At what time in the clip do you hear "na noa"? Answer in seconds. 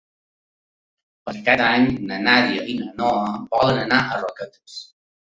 2.81-3.31